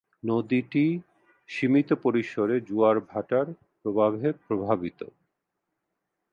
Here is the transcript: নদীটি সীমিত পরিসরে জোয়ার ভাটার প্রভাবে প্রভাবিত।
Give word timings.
নদীটি 0.23 0.85
সীমিত 1.49 1.89
পরিসরে 2.03 2.55
জোয়ার 2.67 2.97
ভাটার 3.09 3.47
প্রভাবে 3.81 4.27
প্রভাবিত। 4.45 4.99